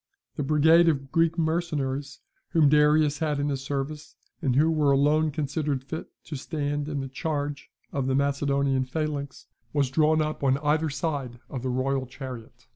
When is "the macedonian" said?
8.07-8.85